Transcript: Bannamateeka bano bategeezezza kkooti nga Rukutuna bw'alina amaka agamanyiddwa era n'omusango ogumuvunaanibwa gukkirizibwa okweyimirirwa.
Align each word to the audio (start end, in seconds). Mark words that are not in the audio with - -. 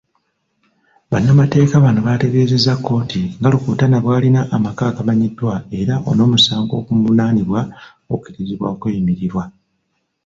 Bannamateeka 1.11 1.75
bano 1.83 1.99
bategeezezza 2.07 2.73
kkooti 2.77 3.21
nga 3.37 3.49
Rukutuna 3.53 3.97
bw'alina 4.03 4.41
amaka 4.55 4.83
agamanyiddwa 4.87 5.53
era 5.79 5.93
n'omusango 6.15 6.71
ogumuvunaanibwa 6.79 7.61
gukkirizibwa 8.09 8.67
okweyimirirwa. 8.73 9.43